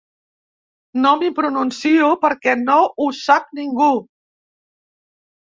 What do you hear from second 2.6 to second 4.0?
no ho sap ningú.